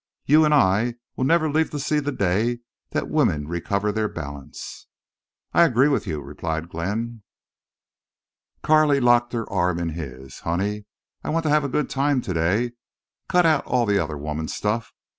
[0.25, 4.87] "You and I will never live to see the day that women recover their balance."
[5.53, 7.21] "I agree with you," replied Glenn.
[8.63, 10.39] Carley locked her arm in his.
[10.39, 10.85] "Honey,
[11.23, 12.71] I want to have a good time today.
[13.29, 14.91] Cut out all the other women stuff....